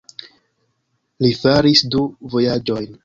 Li 1.25 1.31
faris 1.43 1.85
du 1.97 2.03
vojaĝojn. 2.33 2.91